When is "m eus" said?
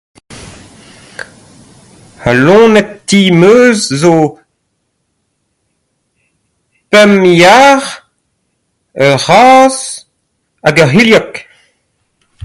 3.35-3.81